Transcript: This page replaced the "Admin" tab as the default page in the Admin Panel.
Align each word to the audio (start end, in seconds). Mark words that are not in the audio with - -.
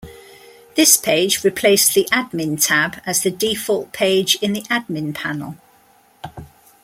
This 0.73 0.97
page 0.97 1.43
replaced 1.43 1.93
the 1.93 2.07
"Admin" 2.11 2.57
tab 2.59 2.99
as 3.05 3.21
the 3.21 3.29
default 3.29 3.93
page 3.93 4.33
in 4.41 4.53
the 4.53 4.61
Admin 4.63 5.13
Panel. 5.13 5.57